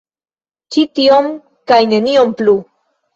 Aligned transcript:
Ĉi 0.75 0.85
tion 0.99 1.29
kaj 1.73 1.77
nenion 1.91 2.33
plu! 2.41 2.57